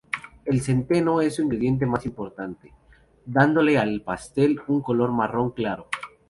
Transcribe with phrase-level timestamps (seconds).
[0.45, 2.73] El centeno es su ingrediente más importante,
[3.23, 5.87] dándole al pastel un color marrón claro.